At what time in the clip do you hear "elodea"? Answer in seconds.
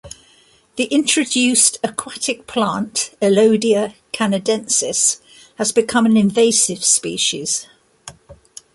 3.21-3.93